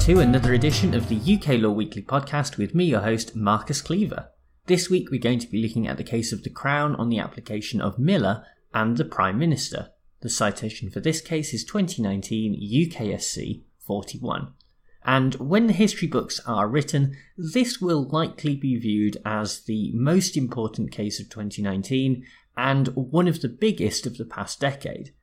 to 0.00 0.20
another 0.20 0.52
edition 0.52 0.94
of 0.94 1.08
the 1.08 1.16
UK 1.16 1.60
Law 1.60 1.70
Weekly 1.70 2.02
podcast 2.02 2.58
with 2.58 2.74
me, 2.74 2.84
your 2.84 3.00
host, 3.00 3.34
Marcus 3.34 3.80
Cleaver. 3.80 4.28
This 4.66 4.90
week 4.90 5.10
we're 5.10 5.20
going 5.20 5.38
to 5.38 5.48
be 5.48 5.62
looking 5.62 5.88
at 5.88 5.96
the 5.96 6.04
case 6.04 6.32
of 6.32 6.42
the 6.42 6.50
Crown 6.50 6.94
on 6.96 7.08
the 7.08 7.18
application 7.18 7.80
of 7.80 7.98
Miller 7.98 8.44
and 8.74 8.96
the 8.96 9.04
Prime 9.04 9.38
Minister. 9.38 9.90
The 10.20 10.28
citation 10.28 10.90
for 10.90 11.00
this 11.00 11.20
case 11.20 11.54
is 11.54 11.64
2019 11.64 12.54
UKSC 12.54 13.62
41. 13.80 14.52
And 15.04 15.34
when 15.36 15.66
the 15.66 15.72
history 15.72 16.08
books 16.08 16.40
are 16.46 16.68
written, 16.68 17.16
this 17.36 17.80
will 17.80 18.06
likely 18.08 18.54
be 18.54 18.76
viewed 18.76 19.16
as 19.24 19.64
the 19.64 19.92
most 19.94 20.36
important 20.36 20.92
case 20.92 21.18
of 21.18 21.30
2019 21.30 22.24
and 22.56 22.88
one 22.88 23.28
of 23.28 23.40
the 23.40 23.48
biggest 23.48 24.06
of 24.06 24.18
the 24.18 24.26
past 24.26 24.60
decade. 24.60 25.14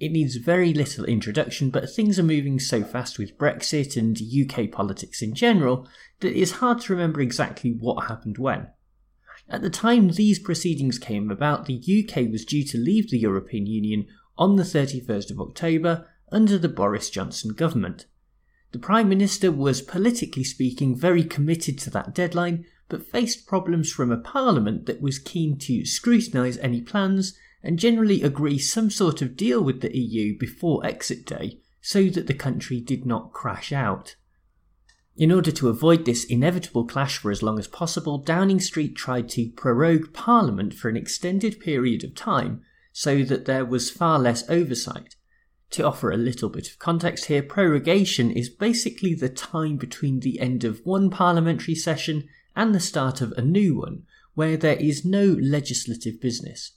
It 0.00 0.12
needs 0.12 0.36
very 0.36 0.72
little 0.72 1.04
introduction, 1.04 1.70
but 1.70 1.90
things 1.90 2.18
are 2.18 2.24
moving 2.24 2.60
so 2.60 2.84
fast 2.84 3.18
with 3.18 3.36
Brexit 3.36 3.96
and 3.96 4.16
UK 4.20 4.70
politics 4.70 5.22
in 5.22 5.34
general 5.34 5.88
that 6.20 6.30
it 6.30 6.36
is 6.36 6.52
hard 6.52 6.80
to 6.82 6.92
remember 6.92 7.20
exactly 7.20 7.72
what 7.72 8.06
happened 8.06 8.38
when. 8.38 8.68
At 9.48 9.62
the 9.62 9.70
time 9.70 10.10
these 10.10 10.38
proceedings 10.38 10.98
came 10.98 11.30
about, 11.30 11.66
the 11.66 11.78
UK 11.78 12.30
was 12.30 12.44
due 12.44 12.64
to 12.64 12.78
leave 12.78 13.10
the 13.10 13.18
European 13.18 13.66
Union 13.66 14.06
on 14.36 14.56
the 14.56 14.62
31st 14.62 15.30
of 15.32 15.40
October 15.40 16.06
under 16.30 16.58
the 16.58 16.68
Boris 16.68 17.10
Johnson 17.10 17.54
government. 17.54 18.06
The 18.70 18.78
Prime 18.78 19.08
Minister 19.08 19.50
was, 19.50 19.80
politically 19.80 20.44
speaking, 20.44 20.94
very 20.94 21.24
committed 21.24 21.78
to 21.80 21.90
that 21.90 22.14
deadline, 22.14 22.66
but 22.88 23.06
faced 23.06 23.46
problems 23.46 23.90
from 23.90 24.12
a 24.12 24.18
Parliament 24.18 24.86
that 24.86 25.00
was 25.00 25.18
keen 25.18 25.58
to 25.60 25.86
scrutinise 25.86 26.58
any 26.58 26.82
plans 26.82 27.36
and 27.68 27.78
generally 27.78 28.22
agree 28.22 28.58
some 28.58 28.88
sort 28.88 29.20
of 29.20 29.36
deal 29.36 29.62
with 29.62 29.82
the 29.82 29.94
EU 29.94 30.34
before 30.38 30.86
exit 30.86 31.26
day 31.26 31.60
so 31.82 32.04
that 32.04 32.26
the 32.26 32.32
country 32.32 32.80
did 32.80 33.04
not 33.04 33.34
crash 33.34 33.72
out. 33.72 34.16
In 35.18 35.30
order 35.30 35.50
to 35.50 35.68
avoid 35.68 36.06
this 36.06 36.24
inevitable 36.24 36.86
clash 36.86 37.18
for 37.18 37.30
as 37.30 37.42
long 37.42 37.58
as 37.58 37.68
possible, 37.68 38.16
Downing 38.16 38.58
Street 38.58 38.96
tried 38.96 39.28
to 39.28 39.50
prorogue 39.50 40.14
Parliament 40.14 40.72
for 40.72 40.88
an 40.88 40.96
extended 40.96 41.60
period 41.60 42.02
of 42.04 42.14
time 42.14 42.62
so 42.90 43.22
that 43.24 43.44
there 43.44 43.66
was 43.66 43.90
far 43.90 44.18
less 44.18 44.48
oversight. 44.48 45.16
To 45.72 45.86
offer 45.86 46.10
a 46.10 46.16
little 46.16 46.48
bit 46.48 46.70
of 46.70 46.78
context 46.78 47.26
here, 47.26 47.42
prorogation 47.42 48.30
is 48.30 48.48
basically 48.48 49.12
the 49.12 49.28
time 49.28 49.76
between 49.76 50.20
the 50.20 50.40
end 50.40 50.64
of 50.64 50.80
one 50.84 51.10
parliamentary 51.10 51.74
session 51.74 52.28
and 52.56 52.74
the 52.74 52.80
start 52.80 53.20
of 53.20 53.32
a 53.32 53.42
new 53.42 53.76
one, 53.76 54.04
where 54.32 54.56
there 54.56 54.76
is 54.76 55.04
no 55.04 55.36
legislative 55.38 56.18
business. 56.18 56.72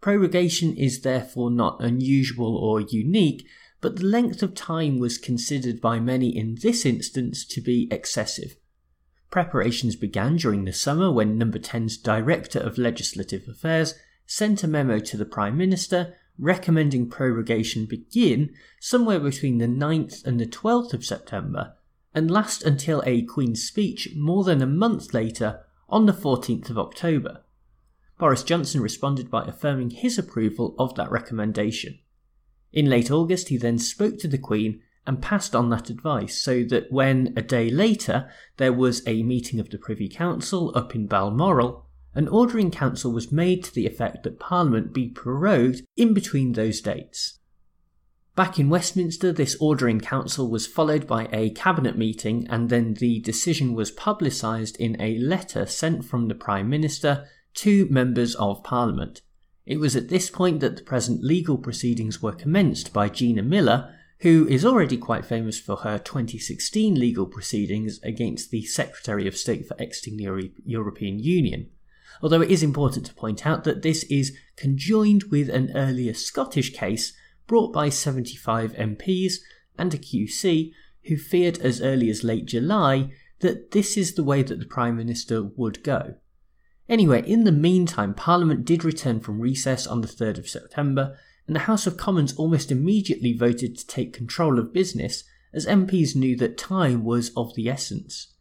Prorogation 0.00 0.76
is 0.76 1.00
therefore 1.00 1.50
not 1.50 1.82
unusual 1.82 2.56
or 2.56 2.80
unique, 2.80 3.46
but 3.80 3.96
the 3.96 4.04
length 4.04 4.42
of 4.42 4.54
time 4.54 4.98
was 4.98 5.18
considered 5.18 5.80
by 5.80 6.00
many 6.00 6.36
in 6.36 6.56
this 6.62 6.86
instance 6.86 7.44
to 7.46 7.60
be 7.60 7.88
excessive. 7.90 8.56
Preparations 9.30 9.96
began 9.96 10.36
during 10.36 10.64
the 10.64 10.72
summer 10.72 11.10
when 11.10 11.38
Number 11.38 11.58
10's 11.58 11.96
Director 11.96 12.58
of 12.58 12.78
Legislative 12.78 13.48
Affairs 13.48 13.94
sent 14.26 14.62
a 14.62 14.68
memo 14.68 14.98
to 15.00 15.16
the 15.16 15.24
Prime 15.24 15.56
Minister 15.56 16.14
recommending 16.38 17.08
prorogation 17.08 17.86
begin 17.86 18.54
somewhere 18.80 19.20
between 19.20 19.58
the 19.58 19.66
9th 19.66 20.24
and 20.24 20.38
the 20.38 20.46
12th 20.46 20.92
of 20.92 21.04
September 21.04 21.74
and 22.14 22.30
last 22.30 22.62
until 22.62 23.02
a 23.04 23.22
Queen's 23.22 23.62
speech 23.62 24.08
more 24.16 24.44
than 24.44 24.62
a 24.62 24.66
month 24.66 25.12
later 25.12 25.60
on 25.88 26.06
the 26.06 26.12
14th 26.12 26.70
of 26.70 26.78
October. 26.78 27.42
Boris 28.18 28.42
Johnson 28.42 28.80
responded 28.80 29.30
by 29.30 29.44
affirming 29.44 29.90
his 29.90 30.18
approval 30.18 30.74
of 30.78 30.94
that 30.94 31.10
recommendation. 31.10 31.98
In 32.72 32.86
late 32.86 33.10
August, 33.10 33.48
he 33.48 33.56
then 33.56 33.78
spoke 33.78 34.18
to 34.18 34.28
the 34.28 34.38
Queen 34.38 34.80
and 35.06 35.22
passed 35.22 35.54
on 35.54 35.70
that 35.70 35.90
advice, 35.90 36.42
so 36.42 36.64
that 36.64 36.90
when, 36.90 37.32
a 37.36 37.42
day 37.42 37.70
later, 37.70 38.28
there 38.56 38.72
was 38.72 39.06
a 39.06 39.22
meeting 39.22 39.60
of 39.60 39.70
the 39.70 39.78
Privy 39.78 40.08
Council 40.08 40.72
up 40.74 40.94
in 40.94 41.06
Balmoral, 41.06 41.86
an 42.14 42.28
order 42.28 42.58
in 42.58 42.70
council 42.70 43.12
was 43.12 43.30
made 43.30 43.62
to 43.62 43.74
the 43.74 43.86
effect 43.86 44.22
that 44.22 44.40
Parliament 44.40 44.94
be 44.94 45.08
prorogued 45.08 45.82
in 45.96 46.14
between 46.14 46.52
those 46.52 46.80
dates. 46.80 47.38
Back 48.34 48.58
in 48.58 48.68
Westminster, 48.68 49.32
this 49.32 49.56
order 49.60 49.88
in 49.88 50.00
council 50.00 50.50
was 50.50 50.66
followed 50.66 51.06
by 51.06 51.28
a 51.30 51.50
cabinet 51.50 51.96
meeting, 51.96 52.46
and 52.48 52.68
then 52.68 52.94
the 52.94 53.20
decision 53.20 53.74
was 53.74 53.90
publicised 53.90 54.76
in 54.78 55.00
a 55.00 55.18
letter 55.18 55.66
sent 55.66 56.04
from 56.04 56.28
the 56.28 56.34
Prime 56.34 56.68
Minister 56.68 57.28
to 57.56 57.86
members 57.90 58.34
of 58.36 58.62
Parliament. 58.62 59.22
It 59.66 59.78
was 59.78 59.96
at 59.96 60.08
this 60.08 60.30
point 60.30 60.60
that 60.60 60.76
the 60.76 60.82
present 60.82 61.24
legal 61.24 61.58
proceedings 61.58 62.22
were 62.22 62.32
commenced 62.32 62.92
by 62.92 63.08
Gina 63.08 63.42
Miller, 63.42 63.92
who 64.20 64.46
is 64.48 64.64
already 64.64 64.96
quite 64.96 65.24
famous 65.24 65.58
for 65.58 65.76
her 65.78 65.98
2016 65.98 66.94
legal 66.94 67.26
proceedings 67.26 68.00
against 68.02 68.50
the 68.50 68.64
Secretary 68.64 69.26
of 69.26 69.36
State 69.36 69.66
for 69.66 69.80
exiting 69.80 70.16
the 70.16 70.52
European 70.64 71.18
Union. 71.18 71.70
Although 72.22 72.40
it 72.40 72.50
is 72.50 72.62
important 72.62 73.06
to 73.06 73.14
point 73.14 73.46
out 73.46 73.64
that 73.64 73.82
this 73.82 74.04
is 74.04 74.36
conjoined 74.56 75.24
with 75.24 75.50
an 75.50 75.72
earlier 75.74 76.14
Scottish 76.14 76.72
case 76.72 77.12
brought 77.46 77.72
by 77.72 77.88
75 77.88 78.72
MPs 78.72 79.34
and 79.76 79.92
a 79.92 79.98
QC 79.98 80.72
who 81.04 81.16
feared 81.16 81.58
as 81.58 81.82
early 81.82 82.08
as 82.08 82.24
late 82.24 82.46
July 82.46 83.10
that 83.40 83.72
this 83.72 83.96
is 83.96 84.14
the 84.14 84.24
way 84.24 84.42
that 84.42 84.58
the 84.60 84.66
Prime 84.66 84.96
Minister 84.96 85.42
would 85.42 85.82
go. 85.82 86.14
Anyway, 86.88 87.28
in 87.28 87.44
the 87.44 87.52
meantime, 87.52 88.14
Parliament 88.14 88.64
did 88.64 88.84
return 88.84 89.20
from 89.20 89.40
recess 89.40 89.86
on 89.86 90.00
the 90.00 90.08
3rd 90.08 90.38
of 90.38 90.48
September, 90.48 91.18
and 91.46 91.56
the 91.56 91.60
House 91.60 91.86
of 91.86 91.96
Commons 91.96 92.34
almost 92.36 92.70
immediately 92.70 93.32
voted 93.32 93.76
to 93.76 93.86
take 93.86 94.12
control 94.12 94.58
of 94.58 94.72
business 94.72 95.24
as 95.52 95.66
MPs 95.66 96.14
knew 96.14 96.36
that 96.36 96.58
time 96.58 97.04
was 97.04 97.32
of 97.36 97.54
the 97.54 97.68
essence. 97.68 98.34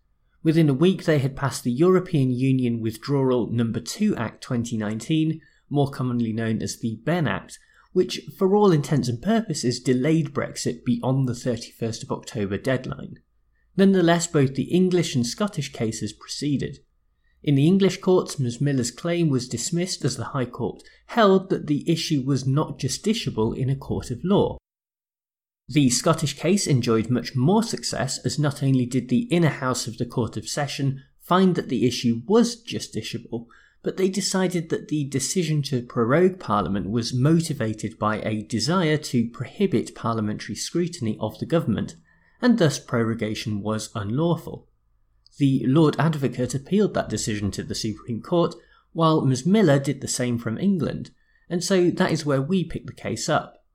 Within 0.43 0.69
a 0.69 0.75
week, 0.75 1.05
they 1.05 1.19
had 1.19 1.35
passed 1.35 1.63
the 1.63 1.71
European 1.71 2.31
Union 2.31 2.79
Withdrawal 2.79 3.47
No. 3.47 3.71
2 3.71 4.15
Act 4.15 4.43
2019, 4.43 5.41
more 5.69 5.89
commonly 5.89 6.31
known 6.31 6.61
as 6.61 6.77
the 6.77 6.99
Benn 7.03 7.27
Act, 7.27 7.57
which, 7.93 8.21
for 8.37 8.55
all 8.55 8.71
intents 8.71 9.07
and 9.07 9.21
purposes, 9.21 9.79
delayed 9.79 10.33
Brexit 10.33 10.85
beyond 10.85 11.27
the 11.27 11.33
31st 11.33 12.03
of 12.03 12.11
October 12.11 12.57
deadline. 12.57 13.19
Nonetheless, 13.77 14.27
both 14.27 14.53
the 14.53 14.63
English 14.63 15.15
and 15.15 15.25
Scottish 15.25 15.71
cases 15.71 16.13
proceeded. 16.13 16.79
In 17.45 17.53
the 17.53 17.67
English 17.67 18.01
courts, 18.01 18.39
Ms. 18.39 18.59
Miller's 18.59 18.89
claim 18.89 19.29
was 19.29 19.47
dismissed 19.47 20.03
as 20.03 20.17
the 20.17 20.31
High 20.33 20.47
Court 20.47 20.81
held 21.05 21.51
that 21.51 21.67
the 21.67 21.87
issue 21.87 22.23
was 22.23 22.47
not 22.47 22.79
justiciable 22.79 23.55
in 23.55 23.69
a 23.69 23.75
court 23.75 24.09
of 24.09 24.23
law. 24.23 24.57
The 25.67 25.91
Scottish 25.91 26.39
case 26.39 26.65
enjoyed 26.65 27.11
much 27.11 27.35
more 27.35 27.61
success 27.61 28.17
as 28.25 28.39
not 28.39 28.63
only 28.63 28.87
did 28.87 29.09
the 29.09 29.27
inner 29.29 29.49
house 29.49 29.85
of 29.85 29.99
the 29.99 30.07
Court 30.07 30.37
of 30.37 30.49
Session 30.49 31.03
find 31.19 31.53
that 31.53 31.69
the 31.69 31.85
issue 31.85 32.23
was 32.25 32.63
justiciable, 32.63 33.45
but 33.83 33.97
they 33.97 34.09
decided 34.09 34.69
that 34.69 34.87
the 34.87 35.03
decision 35.03 35.61
to 35.63 35.83
prorogue 35.83 36.39
Parliament 36.39 36.89
was 36.89 37.13
motivated 37.13 37.99
by 37.99 38.21
a 38.21 38.41
desire 38.41 38.97
to 38.97 39.29
prohibit 39.29 39.93
parliamentary 39.93 40.55
scrutiny 40.55 41.15
of 41.19 41.37
the 41.37 41.45
government, 41.45 41.95
and 42.41 42.57
thus 42.57 42.79
prorogation 42.79 43.61
was 43.61 43.91
unlawful. 43.93 44.67
The 45.37 45.65
Lord 45.65 45.95
Advocate 45.99 46.55
appealed 46.55 46.93
that 46.93 47.09
decision 47.09 47.51
to 47.51 47.63
the 47.63 47.75
Supreme 47.75 48.21
Court, 48.21 48.55
while 48.93 49.25
Ms. 49.25 49.45
Miller 49.45 49.79
did 49.79 49.99
the 49.99 50.07
same 50.07 50.37
from 50.37 50.57
England, 50.57 51.11
and 51.49 51.63
so 51.63 51.89
that 51.89 52.11
is 52.11 52.25
where 52.25 52.41
we 52.41 52.63
pick 52.63 52.85
the 52.85 52.93
case 52.93 53.27
up. 53.27 53.65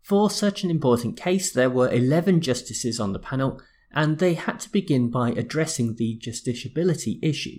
For 0.00 0.30
such 0.30 0.64
an 0.64 0.70
important 0.70 1.18
case, 1.18 1.52
there 1.52 1.68
were 1.68 1.92
11 1.92 2.40
justices 2.40 2.98
on 2.98 3.12
the 3.12 3.18
panel, 3.18 3.60
and 3.92 4.18
they 4.18 4.34
had 4.34 4.60
to 4.60 4.72
begin 4.72 5.10
by 5.10 5.30
addressing 5.30 5.96
the 5.96 6.18
justiciability 6.18 7.18
issue. 7.22 7.58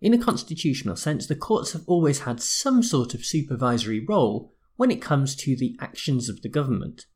In 0.00 0.14
a 0.14 0.18
constitutional 0.18 0.96
sense, 0.96 1.26
the 1.26 1.36
courts 1.36 1.72
have 1.72 1.84
always 1.86 2.20
had 2.20 2.40
some 2.40 2.82
sort 2.82 3.14
of 3.14 3.24
supervisory 3.24 4.00
role 4.00 4.52
when 4.76 4.90
it 4.90 5.02
comes 5.02 5.36
to 5.36 5.56
the 5.56 5.76
actions 5.80 6.28
of 6.28 6.42
the 6.42 6.48
government. 6.48 7.06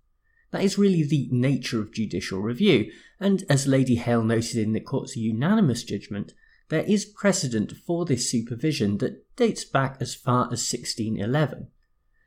That 0.50 0.64
is 0.64 0.78
really 0.78 1.02
the 1.02 1.28
nature 1.30 1.80
of 1.80 1.92
judicial 1.92 2.40
review, 2.40 2.90
and 3.20 3.44
as 3.50 3.66
Lady 3.66 3.96
Hale 3.96 4.24
noted 4.24 4.56
in 4.56 4.72
the 4.72 4.80
court's 4.80 5.16
unanimous 5.16 5.82
judgment, 5.82 6.32
there 6.68 6.84
is 6.84 7.04
precedent 7.04 7.72
for 7.86 8.04
this 8.04 8.30
supervision 8.30 8.98
that 8.98 9.24
dates 9.36 9.64
back 9.64 9.98
as 10.00 10.14
far 10.14 10.44
as 10.44 10.70
1611. 10.72 11.68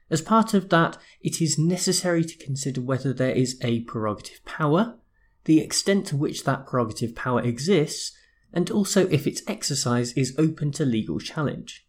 As 0.09 0.21
part 0.21 0.53
of 0.53 0.69
that, 0.69 0.97
it 1.21 1.41
is 1.41 1.57
necessary 1.57 2.23
to 2.23 2.37
consider 2.37 2.81
whether 2.81 3.13
there 3.13 3.31
is 3.31 3.57
a 3.61 3.81
prerogative 3.81 4.43
power, 4.45 4.97
the 5.45 5.59
extent 5.59 6.05
to 6.07 6.17
which 6.17 6.43
that 6.43 6.67
prerogative 6.67 7.15
power 7.15 7.41
exists, 7.41 8.15
and 8.53 8.69
also 8.69 9.07
if 9.07 9.25
its 9.25 9.41
exercise 9.47 10.11
is 10.13 10.35
open 10.37 10.71
to 10.73 10.85
legal 10.85 11.19
challenge. 11.19 11.87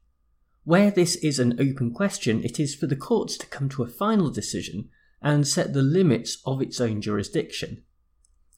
Where 0.65 0.91
this 0.91 1.17
is 1.17 1.39
an 1.41 1.55
open 1.59 1.93
question, 1.93 2.45
it 2.45 2.61
is 2.61 2.75
for 2.75 2.87
the 2.87 2.97
courts 2.97 3.37
to 3.39 3.47
come 3.47 3.69
to 3.71 3.83
a 3.83 3.89
final 3.89 4.31
decision 4.31 4.89
and 5.23 5.47
set 5.47 5.73
the 5.73 5.83
limits 5.83 6.39
of 6.45 6.61
its 6.61 6.81
own 6.81 7.01
jurisdiction. 7.01 7.83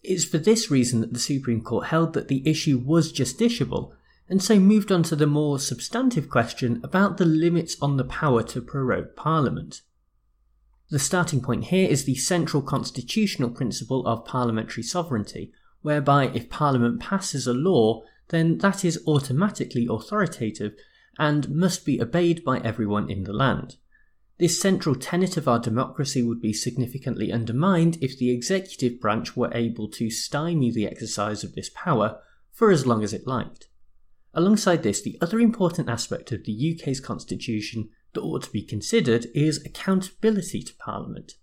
It's 0.02 0.24
for 0.24 0.38
this 0.38 0.70
reason 0.70 1.00
that 1.00 1.12
the 1.12 1.18
Supreme 1.18 1.62
Court 1.62 1.86
held 1.86 2.12
that 2.12 2.28
the 2.28 2.46
issue 2.48 2.78
was 2.78 3.12
justiciable, 3.12 3.92
and 4.28 4.42
so 4.42 4.58
moved 4.58 4.90
on 4.90 5.02
to 5.04 5.16
the 5.16 5.26
more 5.26 5.58
substantive 5.58 6.28
question 6.28 6.80
about 6.82 7.16
the 7.16 7.24
limits 7.24 7.76
on 7.80 7.96
the 7.96 8.04
power 8.04 8.42
to 8.42 8.60
prorogue 8.60 9.16
Parliament. 9.16 9.82
The 10.90 10.98
starting 10.98 11.40
point 11.40 11.64
here 11.64 11.88
is 11.88 12.04
the 12.04 12.14
central 12.14 12.62
constitutional 12.62 13.50
principle 13.50 14.06
of 14.06 14.24
parliamentary 14.24 14.82
sovereignty, 14.82 15.52
whereby 15.82 16.28
if 16.28 16.50
Parliament 16.50 17.00
passes 17.00 17.46
a 17.46 17.54
law, 17.54 18.02
then 18.28 18.58
that 18.58 18.84
is 18.84 19.02
automatically 19.06 19.86
authoritative 19.90 20.74
and 21.18 21.48
must 21.50 21.84
be 21.84 22.00
obeyed 22.00 22.44
by 22.44 22.58
everyone 22.58 23.10
in 23.10 23.24
the 23.24 23.32
land. 23.32 23.76
This 24.36 24.60
central 24.60 24.96
tenet 24.96 25.36
of 25.36 25.46
our 25.46 25.60
democracy 25.60 26.20
would 26.20 26.40
be 26.40 26.52
significantly 26.52 27.30
undermined 27.30 27.98
if 28.00 28.18
the 28.18 28.30
executive 28.30 29.00
branch 29.00 29.36
were 29.36 29.54
able 29.54 29.88
to 29.90 30.10
stymie 30.10 30.72
the 30.72 30.86
exercise 30.86 31.44
of 31.44 31.54
this 31.54 31.70
power 31.72 32.20
for 32.50 32.72
as 32.72 32.84
long 32.84 33.04
as 33.04 33.12
it 33.12 33.28
liked. 33.28 33.68
Alongside 34.32 34.82
this, 34.82 35.00
the 35.00 35.16
other 35.20 35.38
important 35.38 35.88
aspect 35.88 36.32
of 36.32 36.44
the 36.44 36.76
UK's 36.76 36.98
constitution 36.98 37.90
that 38.12 38.22
ought 38.22 38.42
to 38.42 38.50
be 38.50 38.62
considered 38.62 39.26
is 39.34 39.64
accountability 39.64 40.62
to 40.62 40.74
Parliament. 40.74 41.34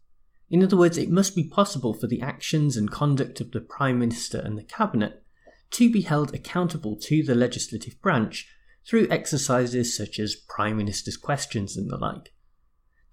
In 0.50 0.62
other 0.62 0.76
words, 0.76 0.98
it 0.98 1.10
must 1.10 1.34
be 1.34 1.48
possible 1.48 1.94
for 1.94 2.08
the 2.08 2.22
actions 2.22 2.76
and 2.76 2.92
conduct 2.92 3.40
of 3.40 3.52
the 3.52 3.62
Prime 3.62 4.00
Minister 4.00 4.40
and 4.40 4.58
the 4.58 4.64
Cabinet 4.64 5.24
to 5.72 5.90
be 5.90 6.02
held 6.02 6.36
accountable 6.36 6.98
to 7.04 7.24
the 7.24 7.36
legislative 7.36 8.02
branch 8.02 8.50
through 8.86 9.08
exercises 9.10 9.96
such 9.96 10.20
as 10.20 10.36
Prime 10.36 10.76
Minister's 10.76 11.16
questions 11.16 11.78
and 11.78 11.90
the 11.90 11.96
like. 11.96 12.34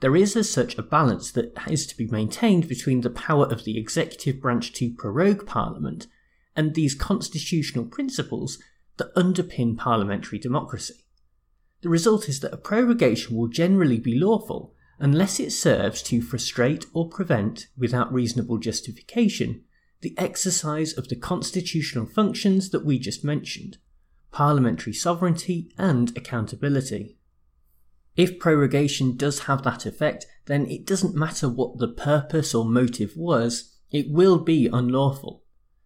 There 0.01 0.15
is 0.15 0.37
as 0.37 0.49
such 0.49 0.79
a 0.79 0.83
balance 0.83 1.33
that 1.33 1.53
is 1.69 1.87
to 1.89 1.97
be 1.97 2.07
maintained 2.07 2.69
between 2.69 3.01
the 3.01 3.11
power 3.11 3.47
of 3.47 3.65
the 3.65 3.77
executive 3.77 4.41
branch 4.41 4.73
to 4.75 4.91
prorogue 4.91 5.47
Parliament 5.47 6.07
and 6.55 6.75
these 6.75 6.95
constitutional 6.95 7.85
principles 7.85 8.59
that 8.97 9.15
underpin 9.15 9.77
parliamentary 9.77 10.39
democracy. 10.39 11.05
The 11.83 11.89
result 11.89 12.29
is 12.29 12.41
that 12.41 12.53
a 12.53 12.57
prorogation 12.57 13.37
will 13.37 13.49
generally 13.49 13.99
be 13.99 14.19
lawful 14.19 14.75
unless 14.99 15.39
it 15.39 15.53
serves 15.53 16.03
to 16.03 16.21
frustrate 16.21 16.87
or 16.93 17.09
prevent, 17.09 17.69
without 17.77 18.13
reasonable 18.13 18.59
justification, 18.59 19.63
the 20.01 20.15
exercise 20.19 20.93
of 20.93 21.09
the 21.09 21.17
constitutional 21.17 22.07
functions 22.07 22.71
that 22.71 22.85
we 22.85 22.99
just 22.99 23.25
mentioned 23.25 23.79
parliamentary 24.31 24.93
sovereignty 24.93 25.73
and 25.79 26.17
accountability. 26.17 27.18
If 28.19 28.41
prorogation 28.41 29.17
does 29.17 29.45
have 29.45 29.63
that 29.63 29.87
effect, 29.87 30.27
then 30.47 30.67
it 30.67 30.85
doesn't 30.85 31.15
matter 31.15 31.49
what 31.49 31.79
the 31.79 31.87
purpose 31.87 32.53
or 32.53 32.65
motive 32.65 33.17
was, 33.17 33.77
it 33.93 34.11
will 34.11 34.41
be 34.41 34.67
unlawful. 34.67 35.45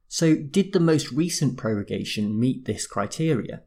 So, 0.09 0.37
did 0.37 0.73
the 0.73 0.81
most 0.81 1.13
recent 1.13 1.59
prorogation 1.59 2.39
meet 2.39 2.65
this 2.65 2.87
criteria? 2.87 3.65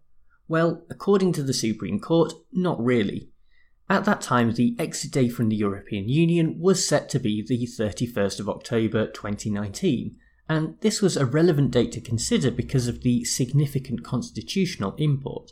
Well, 0.48 0.84
according 0.90 1.34
to 1.34 1.44
the 1.44 1.54
Supreme 1.54 2.00
Court, 2.00 2.34
not 2.52 2.84
really. 2.84 3.30
At 3.88 4.06
that 4.06 4.22
time, 4.22 4.54
the 4.54 4.76
exit 4.80 5.12
day 5.12 5.30
from 5.30 5.50
the 5.50 5.56
European 5.56 6.10
Union 6.10 6.58
was 6.60 6.88
set 6.88 7.08
to 7.10 7.20
be 7.20 7.46
the 7.48 7.68
31st 7.68 8.40
of 8.40 8.50
October 8.50 9.06
2019, 9.12 10.18
and 10.50 10.76
this 10.82 11.04
was 11.04 11.16
a 11.16 11.26
relevant 11.28 11.70
date 11.70 11.92
to 11.92 12.02
consider 12.02 12.50
because 12.50 12.88
of 12.88 13.04
the 13.04 13.26
significant 13.26 14.04
constitutional 14.04 14.96
import. 14.98 15.52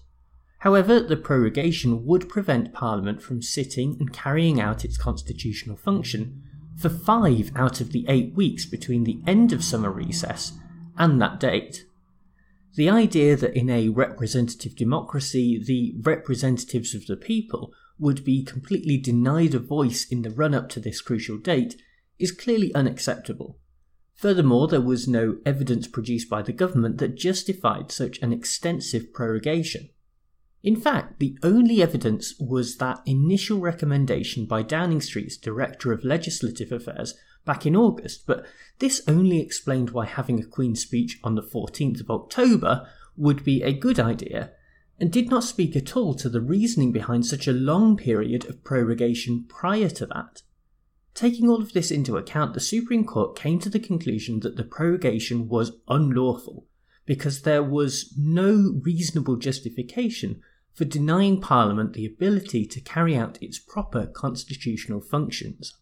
However, 0.63 1.01
the 1.01 1.18
prorogation 1.18 2.06
would 2.06 2.30
prevent 2.30 2.71
Parliament 2.71 3.21
from 3.21 3.42
sitting 3.42 3.98
and 4.00 4.13
carrying 4.13 4.62
out 4.62 4.86
its 4.86 4.98
constitutional 4.98 5.75
function 5.75 6.42
for 6.77 6.88
five 6.88 7.51
out 7.54 7.81
of 7.81 7.92
the 7.92 8.06
eight 8.07 8.33
weeks 8.33 8.65
between 8.65 9.04
the 9.04 9.19
end 9.27 9.51
of 9.51 9.62
summer 9.62 9.92
recess 9.92 10.54
and 10.98 11.21
that 11.21 11.42
date. 11.42 11.83
The 12.75 12.89
idea 12.89 13.36
that 13.36 13.57
in 13.57 13.69
a 13.69 13.89
representative 13.89 14.77
democracy 14.77 15.62
the 15.62 15.95
representatives 16.01 16.95
of 16.95 17.07
the 17.07 17.18
people 17.18 17.74
would 18.00 18.24
be 18.24 18.42
completely 18.42 18.95
denied 18.95 19.54
a 19.54 19.60
voice 19.60 20.06
in 20.06 20.21
the 20.21 20.31
run 20.31 20.54
up 20.54 20.69
to 20.69 20.80
this 20.80 21.01
crucial 21.01 21.38
date 21.38 21.75
is 22.19 22.31
clearly 22.31 22.74
unacceptable. 22.74 23.60
Furthermore, 24.15 24.69
there 24.69 24.80
was 24.80 25.10
no 25.10 25.39
evidence 25.45 25.89
produced 25.89 26.30
by 26.30 26.42
the 26.42 26.54
government 26.54 27.00
that 27.00 27.15
justified 27.15 27.92
such 27.92 28.18
an 28.21 28.31
extensive 28.31 29.12
prorogation. 29.12 29.89
In 30.63 30.77
fact, 30.77 31.19
the 31.19 31.38
only 31.44 31.81
evidence 31.81 32.39
was 32.39 32.77
that 32.77 33.01
initial 33.06 33.60
recommendation 33.60 34.45
by 34.45 34.63
Downing 34.63 35.01
Street's 35.01 35.36
Director 35.36 35.92
of 35.92 36.06
Legislative 36.06 36.71
Affairs 36.71 37.15
back 37.44 37.65
in 37.65 37.75
August, 37.75 38.25
but 38.25 38.45
this 38.80 39.01
only 39.06 39.42
explained 39.42 39.89
why 39.89 40.06
having 40.06 40.39
a 40.39 40.45
Queen's 40.45 40.81
speech 40.81 41.19
on 41.21 41.36
the 41.36 41.44
14th 41.44 42.00
of 42.00 42.10
October 42.10 42.88
would 43.18 43.44
be 43.44 43.62
a 43.62 43.74
good 43.74 44.00
idea, 44.00 44.51
and 44.98 45.12
did 45.12 45.30
not 45.30 45.44
speak 45.44 45.75
at 45.75 45.98
all 45.98 46.13
to 46.13 46.30
the 46.30 46.39
reasoning 46.39 46.94
behind 46.94 47.25
such 47.25 47.45
a 47.45 47.51
long 47.51 47.98
period 47.98 48.45
of 48.45 48.63
prorogation 48.63 49.44
prior 49.50 49.89
to 49.89 50.06
that. 50.06 50.44
Taking 51.13 51.50
all 51.50 51.62
of 51.62 51.74
this 51.74 51.92
into 51.92 52.15
account, 52.15 52.54
the 52.54 52.62
Supreme 52.62 53.04
Court 53.04 53.36
came 53.36 53.60
to 53.60 53.69
the 53.69 53.81
conclusion 53.81 54.39
that 54.39 54.56
the 54.56 54.63
prorogation 54.63 55.50
was 55.50 55.74
unlawful 55.89 56.68
because 57.06 57.42
there 57.42 57.62
was 57.63 58.13
no 58.18 58.80
reasonable 58.81 59.36
justification 59.36 60.42
for 60.74 60.86
denying 60.86 61.40
Parliament 61.40 61.94
the 61.94 62.06
ability 62.06 62.66
to 62.66 62.81
carry 62.81 63.16
out 63.16 63.42
its 63.42 63.60
proper 63.60 64.08
constitutional 64.08 65.02
functions. 65.02 65.75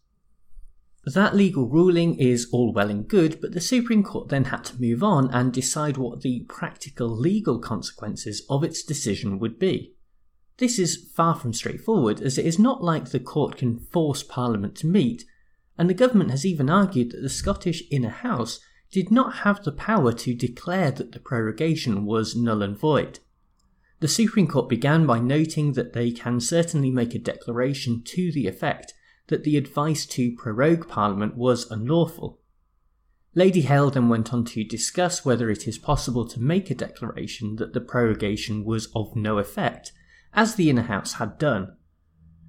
That 1.04 1.34
legal 1.34 1.68
ruling 1.68 2.14
is 2.16 2.48
all 2.52 2.72
well 2.72 2.88
and 2.88 3.08
good, 3.08 3.40
but 3.40 3.52
the 3.52 3.60
Supreme 3.60 4.04
Court 4.04 4.28
then 4.28 4.44
had 4.44 4.64
to 4.66 4.80
move 4.80 5.02
on 5.02 5.30
and 5.34 5.52
decide 5.52 5.96
what 5.96 6.20
the 6.20 6.46
practical 6.48 7.08
legal 7.08 7.58
consequences 7.58 8.44
of 8.48 8.62
its 8.62 8.84
decision 8.84 9.40
would 9.40 9.58
be. 9.58 9.94
This 10.58 10.78
is 10.78 11.10
far 11.16 11.34
from 11.34 11.54
straightforward, 11.54 12.20
as 12.20 12.38
it 12.38 12.46
is 12.46 12.58
not 12.58 12.84
like 12.84 13.10
the 13.10 13.18
court 13.18 13.56
can 13.56 13.80
force 13.80 14.22
Parliament 14.22 14.76
to 14.76 14.86
meet, 14.86 15.24
and 15.76 15.90
the 15.90 15.94
government 15.94 16.30
has 16.30 16.46
even 16.46 16.70
argued 16.70 17.10
that 17.10 17.22
the 17.22 17.28
Scottish 17.28 17.82
Inner 17.90 18.10
House 18.10 18.60
did 18.92 19.10
not 19.10 19.38
have 19.38 19.64
the 19.64 19.72
power 19.72 20.12
to 20.12 20.34
declare 20.34 20.92
that 20.92 21.10
the 21.10 21.18
prorogation 21.18 22.04
was 22.04 22.36
null 22.36 22.62
and 22.62 22.78
void. 22.78 23.18
The 24.02 24.08
Supreme 24.08 24.48
Court 24.48 24.68
began 24.68 25.06
by 25.06 25.20
noting 25.20 25.74
that 25.74 25.92
they 25.92 26.10
can 26.10 26.40
certainly 26.40 26.90
make 26.90 27.14
a 27.14 27.20
declaration 27.20 28.02
to 28.06 28.32
the 28.32 28.48
effect 28.48 28.94
that 29.28 29.44
the 29.44 29.56
advice 29.56 30.06
to 30.06 30.34
prorogue 30.34 30.88
Parliament 30.88 31.36
was 31.36 31.70
unlawful. 31.70 32.40
Lady 33.36 33.60
Hale 33.60 33.90
then 33.90 34.08
went 34.08 34.34
on 34.34 34.44
to 34.46 34.64
discuss 34.64 35.24
whether 35.24 35.50
it 35.50 35.68
is 35.68 35.78
possible 35.78 36.26
to 36.26 36.40
make 36.40 36.68
a 36.68 36.74
declaration 36.74 37.54
that 37.56 37.74
the 37.74 37.80
prorogation 37.80 38.64
was 38.64 38.88
of 38.92 39.14
no 39.14 39.38
effect, 39.38 39.92
as 40.34 40.56
the 40.56 40.68
Inner 40.68 40.82
House 40.82 41.12
had 41.12 41.38
done. 41.38 41.76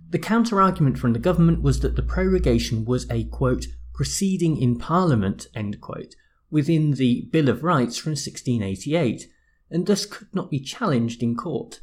The 0.09 0.17
counter 0.17 0.59
argument 0.59 0.97
from 0.97 1.13
the 1.13 1.19
government 1.19 1.61
was 1.61 1.81
that 1.81 1.95
the 1.95 2.01
prorogation 2.01 2.83
was 2.83 3.07
a 3.11 3.25
quote, 3.25 3.67
proceeding 3.93 4.57
in 4.57 4.79
Parliament, 4.79 5.45
quote, 5.81 6.15
within 6.49 6.93
the 6.93 7.29
Bill 7.31 7.47
of 7.47 7.63
Rights 7.63 7.99
from 7.99 8.13
1688, 8.13 9.27
and 9.73 9.87
thus 9.87 10.05
could 10.05 10.33
not 10.33 10.51
be 10.51 10.59
challenged 10.59 11.23
in 11.23 11.35
court. 11.35 11.81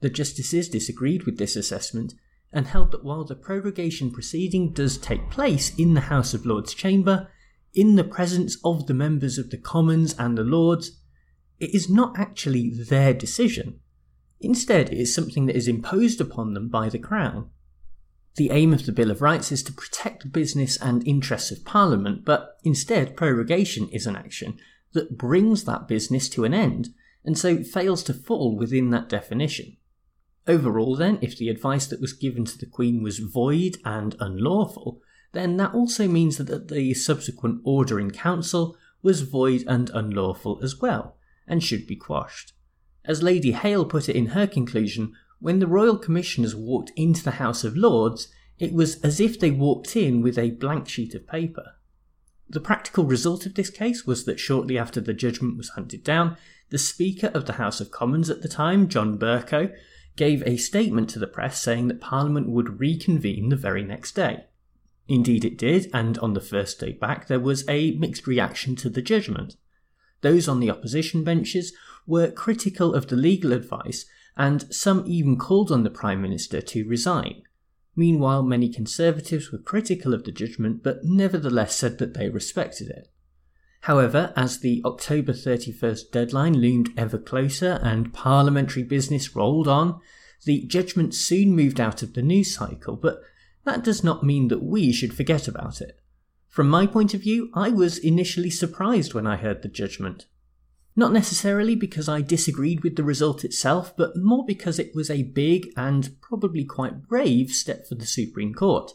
The 0.00 0.10
justices 0.10 0.68
disagreed 0.68 1.22
with 1.24 1.38
this 1.38 1.56
assessment 1.56 2.12
and 2.52 2.66
held 2.66 2.92
that 2.92 3.02
while 3.02 3.24
the 3.24 3.34
prorogation 3.34 4.12
proceeding 4.12 4.72
does 4.72 4.98
take 4.98 5.30
place 5.30 5.74
in 5.76 5.94
the 5.94 6.02
House 6.02 6.34
of 6.34 6.44
Lords 6.44 6.74
chamber, 6.74 7.28
in 7.72 7.96
the 7.96 8.04
presence 8.04 8.58
of 8.62 8.86
the 8.86 8.94
members 8.94 9.38
of 9.38 9.50
the 9.50 9.56
Commons 9.56 10.14
and 10.18 10.36
the 10.36 10.44
Lords, 10.44 11.00
it 11.58 11.74
is 11.74 11.88
not 11.88 12.16
actually 12.18 12.70
their 12.70 13.14
decision. 13.14 13.80
Instead, 14.40 14.92
it 14.92 14.98
is 14.98 15.14
something 15.14 15.46
that 15.46 15.56
is 15.56 15.66
imposed 15.66 16.20
upon 16.20 16.52
them 16.52 16.68
by 16.68 16.90
the 16.90 16.98
Crown. 16.98 17.48
The 18.36 18.50
aim 18.50 18.74
of 18.74 18.84
the 18.84 18.92
Bill 18.92 19.10
of 19.10 19.22
Rights 19.22 19.50
is 19.50 19.62
to 19.62 19.72
protect 19.72 20.22
the 20.24 20.28
business 20.28 20.76
and 20.76 21.06
interests 21.08 21.50
of 21.50 21.64
Parliament, 21.64 22.24
but 22.24 22.58
instead, 22.64 23.16
prorogation 23.16 23.88
is 23.88 24.06
an 24.06 24.14
action 24.14 24.58
that 24.92 25.16
brings 25.16 25.64
that 25.64 25.88
business 25.88 26.28
to 26.28 26.44
an 26.44 26.52
end 26.52 26.90
and 27.24 27.38
so 27.38 27.62
fails 27.62 28.02
to 28.04 28.14
fall 28.14 28.56
within 28.56 28.90
that 28.90 29.08
definition. 29.08 29.76
Overall, 30.46 30.94
then, 30.94 31.18
if 31.22 31.38
the 31.38 31.48
advice 31.48 31.86
that 31.86 32.00
was 32.00 32.12
given 32.12 32.44
to 32.44 32.58
the 32.58 32.66
Queen 32.66 33.02
was 33.02 33.18
void 33.18 33.78
and 33.84 34.14
unlawful, 34.20 35.00
then 35.32 35.56
that 35.56 35.74
also 35.74 36.06
means 36.06 36.36
that 36.36 36.68
the 36.68 36.94
subsequent 36.94 37.60
order 37.64 37.98
in 37.98 38.10
council 38.10 38.76
was 39.02 39.22
void 39.22 39.64
and 39.66 39.90
unlawful 39.90 40.60
as 40.62 40.80
well, 40.80 41.16
and 41.46 41.62
should 41.62 41.86
be 41.86 41.96
quashed. 41.96 42.52
As 43.04 43.22
Lady 43.22 43.52
Hale 43.52 43.84
put 43.84 44.08
it 44.08 44.16
in 44.16 44.26
her 44.26 44.46
conclusion, 44.46 45.12
when 45.40 45.58
the 45.58 45.66
Royal 45.66 45.98
Commissioners 45.98 46.54
walked 46.54 46.92
into 46.96 47.22
the 47.22 47.32
House 47.32 47.64
of 47.64 47.76
Lords, 47.76 48.28
it 48.58 48.72
was 48.72 49.00
as 49.02 49.20
if 49.20 49.38
they 49.38 49.50
walked 49.50 49.96
in 49.96 50.22
with 50.22 50.38
a 50.38 50.52
blank 50.52 50.88
sheet 50.88 51.14
of 51.14 51.26
paper. 51.26 51.74
The 52.48 52.60
practical 52.60 53.04
result 53.04 53.46
of 53.46 53.54
this 53.54 53.70
case 53.70 54.06
was 54.06 54.24
that 54.24 54.38
shortly 54.38 54.78
after 54.78 55.00
the 55.00 55.12
judgment 55.12 55.56
was 55.56 55.70
hunted 55.70 56.04
down, 56.04 56.36
the 56.70 56.78
Speaker 56.78 57.28
of 57.28 57.46
the 57.46 57.54
House 57.54 57.80
of 57.80 57.90
Commons 57.90 58.30
at 58.30 58.42
the 58.42 58.48
time, 58.48 58.88
John 58.88 59.18
Bercow, 59.18 59.72
gave 60.16 60.42
a 60.46 60.56
statement 60.56 61.10
to 61.10 61.18
the 61.18 61.26
press 61.26 61.60
saying 61.60 61.88
that 61.88 62.00
Parliament 62.00 62.48
would 62.48 62.80
reconvene 62.80 63.48
the 63.48 63.56
very 63.56 63.82
next 63.82 64.12
day. 64.12 64.44
Indeed, 65.08 65.44
it 65.44 65.58
did, 65.58 65.90
and 65.92 66.16
on 66.18 66.34
the 66.34 66.40
first 66.40 66.80
day 66.80 66.92
back, 66.92 67.26
there 67.26 67.40
was 67.40 67.68
a 67.68 67.92
mixed 67.92 68.26
reaction 68.26 68.74
to 68.76 68.88
the 68.88 69.02
judgment. 69.02 69.56
Those 70.22 70.48
on 70.48 70.60
the 70.60 70.70
opposition 70.70 71.24
benches 71.24 71.74
were 72.06 72.30
critical 72.30 72.94
of 72.94 73.08
the 73.08 73.16
legal 73.16 73.52
advice, 73.52 74.06
and 74.36 74.74
some 74.74 75.04
even 75.06 75.36
called 75.36 75.70
on 75.70 75.82
the 75.82 75.90
Prime 75.90 76.22
Minister 76.22 76.60
to 76.60 76.88
resign. 76.88 77.42
Meanwhile, 77.94 78.42
many 78.42 78.68
Conservatives 78.68 79.52
were 79.52 79.58
critical 79.58 80.14
of 80.14 80.24
the 80.24 80.32
judgment 80.32 80.82
but 80.82 81.04
nevertheless 81.04 81.76
said 81.76 81.98
that 81.98 82.14
they 82.14 82.28
respected 82.28 82.88
it. 82.88 83.08
However, 83.84 84.32
as 84.34 84.60
the 84.60 84.80
October 84.86 85.34
31st 85.34 86.10
deadline 86.10 86.58
loomed 86.58 86.88
ever 86.96 87.18
closer 87.18 87.78
and 87.82 88.14
parliamentary 88.14 88.82
business 88.82 89.36
rolled 89.36 89.68
on, 89.68 90.00
the 90.46 90.62
judgment 90.62 91.14
soon 91.14 91.54
moved 91.54 91.78
out 91.78 92.02
of 92.02 92.14
the 92.14 92.22
news 92.22 92.54
cycle, 92.54 92.96
but 92.96 93.20
that 93.66 93.84
does 93.84 94.02
not 94.02 94.24
mean 94.24 94.48
that 94.48 94.62
we 94.62 94.90
should 94.90 95.12
forget 95.12 95.46
about 95.46 95.82
it. 95.82 96.00
From 96.48 96.70
my 96.70 96.86
point 96.86 97.12
of 97.12 97.20
view, 97.20 97.50
I 97.52 97.68
was 97.68 97.98
initially 97.98 98.48
surprised 98.48 99.12
when 99.12 99.26
I 99.26 99.36
heard 99.36 99.60
the 99.60 99.68
judgment. 99.68 100.24
Not 100.96 101.12
necessarily 101.12 101.76
because 101.76 102.08
I 102.08 102.22
disagreed 102.22 102.82
with 102.84 102.96
the 102.96 103.04
result 103.04 103.44
itself, 103.44 103.94
but 103.98 104.16
more 104.16 104.46
because 104.46 104.78
it 104.78 104.94
was 104.94 105.10
a 105.10 105.24
big 105.24 105.68
and 105.76 106.18
probably 106.22 106.64
quite 106.64 107.06
brave 107.06 107.50
step 107.50 107.86
for 107.86 107.96
the 107.96 108.06
Supreme 108.06 108.54
Court. 108.54 108.92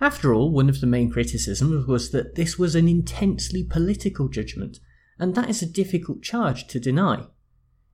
After 0.00 0.34
all, 0.34 0.50
one 0.50 0.68
of 0.68 0.80
the 0.80 0.86
main 0.86 1.10
criticisms 1.10 1.86
was 1.86 2.10
that 2.10 2.34
this 2.34 2.58
was 2.58 2.74
an 2.74 2.86
intensely 2.86 3.64
political 3.64 4.28
judgment, 4.28 4.78
and 5.18 5.34
that 5.34 5.48
is 5.48 5.62
a 5.62 5.66
difficult 5.66 6.22
charge 6.22 6.66
to 6.68 6.78
deny. 6.78 7.26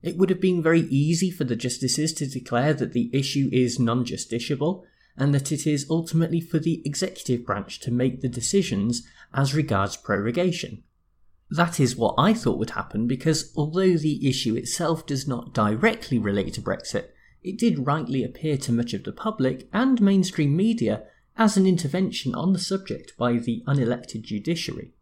It 0.01 0.17
would 0.17 0.29
have 0.29 0.41
been 0.41 0.61
very 0.61 0.81
easy 0.81 1.31
for 1.31 1.45
the 1.45 1.55
justices 1.55 2.11
to 2.13 2.27
declare 2.27 2.73
that 2.73 2.91
the 2.91 3.09
issue 3.13 3.49
is 3.53 3.79
non 3.79 4.03
justiciable, 4.03 4.83
and 5.15 5.33
that 5.33 5.51
it 5.51 5.65
is 5.65 5.87
ultimately 5.89 6.41
for 6.41 6.59
the 6.59 6.81
executive 6.85 7.45
branch 7.45 7.79
to 7.79 7.91
make 7.91 8.19
the 8.19 8.27
decisions 8.27 9.07
as 9.33 9.53
regards 9.53 9.95
prorogation. 9.95 10.83
That 11.49 11.79
is 11.79 11.95
what 11.95 12.15
I 12.17 12.33
thought 12.33 12.57
would 12.57 12.71
happen 12.71 13.07
because 13.07 13.53
although 13.55 13.95
the 13.95 14.27
issue 14.27 14.55
itself 14.55 15.05
does 15.05 15.27
not 15.27 15.53
directly 15.53 16.17
relate 16.17 16.55
to 16.55 16.61
Brexit, 16.61 17.09
it 17.43 17.57
did 17.59 17.85
rightly 17.85 18.23
appear 18.23 18.57
to 18.57 18.71
much 18.71 18.93
of 18.93 19.03
the 19.03 19.11
public 19.11 19.69
and 19.71 20.01
mainstream 20.01 20.55
media 20.55 21.03
as 21.37 21.57
an 21.57 21.65
intervention 21.65 22.35
on 22.35 22.53
the 22.53 22.59
subject 22.59 23.13
by 23.17 23.33
the 23.33 23.63
unelected 23.67 24.21
judiciary. 24.21 24.93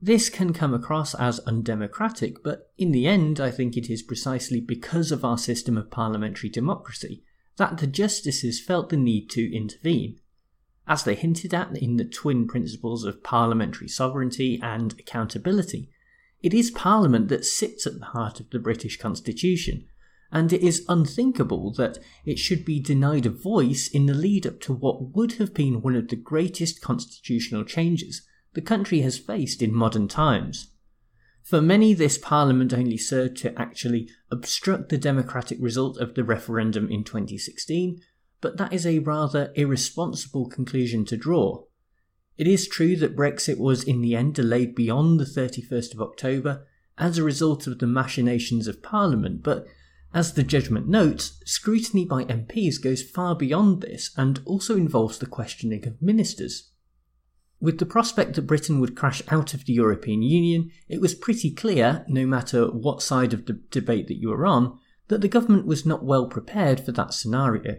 This 0.00 0.28
can 0.28 0.52
come 0.52 0.74
across 0.74 1.14
as 1.14 1.38
undemocratic, 1.40 2.42
but 2.42 2.72
in 2.76 2.90
the 2.90 3.06
end, 3.06 3.38
I 3.38 3.50
think 3.50 3.76
it 3.76 3.88
is 3.88 4.02
precisely 4.02 4.60
because 4.60 5.12
of 5.12 5.24
our 5.24 5.38
system 5.38 5.78
of 5.78 5.90
parliamentary 5.90 6.50
democracy 6.50 7.22
that 7.56 7.78
the 7.78 7.86
justices 7.86 8.60
felt 8.60 8.88
the 8.88 8.96
need 8.96 9.30
to 9.30 9.54
intervene 9.54 10.18
as 10.86 11.04
they 11.04 11.14
hinted 11.14 11.54
at 11.54 11.76
in 11.76 11.96
the 11.96 12.04
twin 12.04 12.46
principles 12.46 13.04
of 13.04 13.22
parliamentary 13.22 13.88
sovereignty 13.88 14.58
and 14.62 14.92
accountability, 14.98 15.88
it 16.42 16.52
is 16.52 16.70
Parliament 16.72 17.28
that 17.28 17.44
sits 17.44 17.86
at 17.86 17.98
the 17.98 18.06
heart 18.06 18.40
of 18.40 18.50
the 18.50 18.58
British 18.58 18.98
Constitution, 18.98 19.86
and 20.32 20.52
it 20.52 20.62
is 20.62 20.84
unthinkable 20.88 21.72
that 21.74 21.98
it 22.24 22.38
should 22.38 22.64
be 22.64 22.80
denied 22.80 23.26
a 23.26 23.30
voice 23.30 23.88
in 23.88 24.06
the 24.06 24.14
lead 24.14 24.46
up 24.46 24.60
to 24.60 24.72
what 24.72 25.14
would 25.14 25.32
have 25.34 25.52
been 25.52 25.82
one 25.82 25.94
of 25.94 26.08
the 26.08 26.16
greatest 26.16 26.80
constitutional 26.80 27.64
changes 27.64 28.26
the 28.54 28.60
country 28.60 29.00
has 29.00 29.18
faced 29.18 29.62
in 29.62 29.74
modern 29.74 30.08
times. 30.08 30.70
For 31.42 31.60
many, 31.60 31.94
this 31.94 32.18
Parliament 32.18 32.72
only 32.72 32.96
served 32.96 33.36
to 33.38 33.58
actually 33.60 34.08
obstruct 34.30 34.88
the 34.88 34.98
democratic 34.98 35.58
result 35.60 35.98
of 35.98 36.14
the 36.14 36.24
referendum 36.24 36.88
in 36.90 37.04
2016 37.04 38.00
but 38.42 38.58
that 38.58 38.72
is 38.72 38.84
a 38.84 38.98
rather 38.98 39.50
irresponsible 39.54 40.46
conclusion 40.46 41.06
to 41.06 41.16
draw. 41.16 41.62
It 42.36 42.46
is 42.46 42.68
true 42.68 42.96
that 42.96 43.16
Brexit 43.16 43.56
was 43.56 43.84
in 43.84 44.02
the 44.02 44.16
end 44.16 44.34
delayed 44.34 44.74
beyond 44.74 45.18
the 45.18 45.24
31st 45.24 45.94
of 45.94 46.02
October 46.02 46.66
as 46.98 47.16
a 47.16 47.22
result 47.22 47.66
of 47.66 47.78
the 47.78 47.86
machinations 47.86 48.66
of 48.66 48.82
Parliament, 48.82 49.42
but 49.42 49.66
as 50.14 50.34
the 50.34 50.42
judgment 50.42 50.88
notes, 50.88 51.40
scrutiny 51.44 52.04
by 52.04 52.24
MPs 52.24 52.82
goes 52.82 53.02
far 53.02 53.34
beyond 53.34 53.80
this 53.80 54.10
and 54.16 54.40
also 54.44 54.76
involves 54.76 55.18
the 55.18 55.26
questioning 55.26 55.86
of 55.86 56.00
ministers. 56.02 56.70
With 57.60 57.78
the 57.78 57.86
prospect 57.86 58.34
that 58.34 58.42
Britain 58.42 58.80
would 58.80 58.96
crash 58.96 59.22
out 59.28 59.54
of 59.54 59.64
the 59.64 59.72
European 59.72 60.20
Union, 60.22 60.70
it 60.88 61.00
was 61.00 61.14
pretty 61.14 61.50
clear, 61.50 62.04
no 62.08 62.26
matter 62.26 62.66
what 62.66 63.02
side 63.02 63.32
of 63.32 63.46
the 63.46 63.60
debate 63.70 64.08
that 64.08 64.20
you 64.20 64.30
were 64.30 64.46
on, 64.46 64.78
that 65.08 65.20
the 65.20 65.28
government 65.28 65.66
was 65.66 65.86
not 65.86 66.04
well 66.04 66.26
prepared 66.26 66.80
for 66.80 66.92
that 66.92 67.14
scenario. 67.14 67.76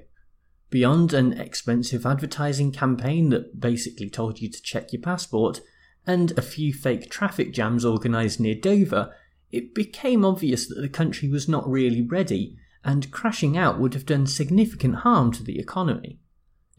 Beyond 0.70 1.14
an 1.14 1.34
expensive 1.34 2.06
advertising 2.06 2.72
campaign 2.72 3.30
that 3.30 3.60
basically 3.60 4.10
told 4.10 4.40
you 4.40 4.50
to 4.50 4.62
check 4.62 4.94
your 4.94 5.02
passport, 5.02 5.62
and 6.08 6.32
a 6.38 6.42
few 6.42 6.74
fake 6.74 7.12
traffic 7.12 7.54
jams 7.54 7.86
organised 7.86 8.40
near 8.40 8.56
Dover, 8.56 9.14
it 9.54 9.76
became 9.76 10.26
obvious 10.26 10.68
that 10.68 10.82
the 10.82 10.90
country 10.90 11.30
was 11.30 11.48
not 11.48 11.70
really 11.70 12.02
ready, 12.02 12.58
and 12.84 13.12
crashing 13.12 13.56
out 13.56 13.80
would 13.80 13.94
have 13.94 14.06
done 14.06 14.26
significant 14.26 14.96
harm 14.96 15.32
to 15.32 15.44
the 15.44 15.60
economy. 15.60 16.20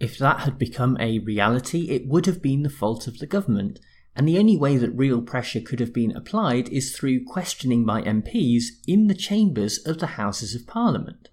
If 0.01 0.19
that 0.19 0.41
had 0.41 0.59
become 0.59 0.97
a 0.99 1.21
reality, 1.21 1.89
it 1.91 2.09
would 2.09 2.27
have 2.27 2.43
been 2.43 2.65
the 2.65 2.69
fault 2.69 3.07
of 3.07 3.19
the 3.19 3.27
government, 3.27 3.79
and 4.17 4.29
the 4.29 4.39
only 4.39 4.57
way 4.57 4.77
that 4.77 4.91
real 4.91 5.23
pressure 5.23 5.61
could 5.61 5.79
have 5.79 5.93
been 5.93 6.15
applied 6.17 6.69
is 6.69 6.97
through 6.97 7.25
questioning 7.25 7.85
by 7.85 8.03
MPs 8.03 8.65
in 8.89 9.07
the 9.07 9.15
chambers 9.15 9.79
of 9.79 9.99
the 9.99 10.19
Houses 10.19 10.55
of 10.55 10.67
Parliament. 10.67 11.31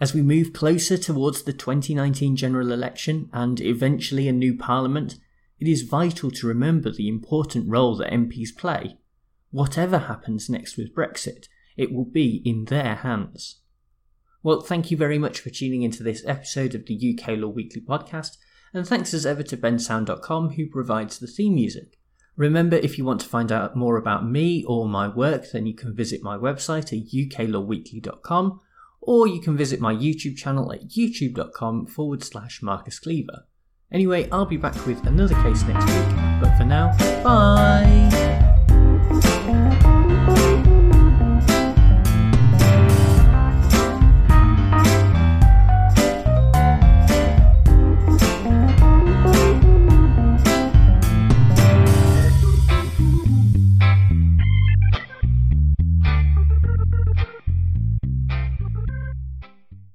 As 0.00 0.12
we 0.12 0.20
move 0.20 0.52
closer 0.52 0.98
towards 0.98 1.44
the 1.44 1.52
2019 1.52 2.34
general 2.34 2.72
election 2.72 3.30
and 3.32 3.60
eventually 3.60 4.26
a 4.26 4.32
new 4.32 4.56
parliament, 4.56 5.14
it 5.60 5.68
is 5.68 5.82
vital 5.82 6.32
to 6.32 6.46
remember 6.48 6.90
the 6.90 7.08
important 7.08 7.68
role 7.68 7.96
that 7.98 8.12
MPs 8.12 8.56
play. 8.56 8.98
Whatever 9.52 9.98
happens 9.98 10.50
next 10.50 10.76
with 10.76 10.94
Brexit, 10.94 11.46
it 11.76 11.92
will 11.92 12.06
be 12.06 12.42
in 12.44 12.64
their 12.64 12.96
hands. 12.96 13.60
Well, 14.42 14.62
thank 14.62 14.90
you 14.90 14.96
very 14.96 15.18
much 15.18 15.40
for 15.40 15.50
tuning 15.50 15.82
into 15.82 16.02
this 16.02 16.24
episode 16.26 16.74
of 16.74 16.86
the 16.86 17.18
UK 17.18 17.38
Law 17.38 17.48
Weekly 17.48 17.82
podcast, 17.82 18.38
and 18.74 18.86
thanks 18.86 19.14
as 19.14 19.24
ever 19.24 19.42
to 19.44 19.56
bensound.com 19.56 20.50
who 20.50 20.66
provides 20.66 21.18
the 21.18 21.26
theme 21.26 21.54
music. 21.54 21.98
Remember, 22.34 22.76
if 22.76 22.96
you 22.96 23.04
want 23.04 23.20
to 23.20 23.28
find 23.28 23.52
out 23.52 23.76
more 23.76 23.98
about 23.98 24.26
me 24.26 24.64
or 24.66 24.88
my 24.88 25.06
work, 25.06 25.50
then 25.52 25.66
you 25.66 25.74
can 25.74 25.94
visit 25.94 26.22
my 26.22 26.36
website 26.36 26.92
at 26.92 27.12
uklawweekly.com 27.12 28.60
or 29.02 29.26
you 29.26 29.40
can 29.40 29.56
visit 29.56 29.80
my 29.80 29.94
YouTube 29.94 30.36
channel 30.36 30.72
at 30.72 30.88
youtube.com 30.88 31.86
forward 31.86 32.22
slash 32.22 32.62
Marcus 32.62 32.98
Cleaver. 32.98 33.46
Anyway, 33.92 34.28
I'll 34.30 34.46
be 34.46 34.56
back 34.56 34.86
with 34.86 35.04
another 35.06 35.34
case 35.42 35.62
next 35.64 35.84
week, 35.84 36.16
but 36.40 36.56
for 36.56 36.64
now, 36.64 36.96
bye! 37.22 38.21